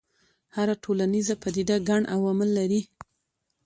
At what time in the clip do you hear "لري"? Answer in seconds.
2.57-2.81